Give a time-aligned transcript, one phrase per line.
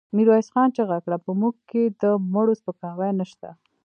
[0.15, 1.17] ميرويس خان چيغه کړه!
[1.25, 2.03] په موږ کې د
[2.33, 3.49] مړو سپکاوی نشته.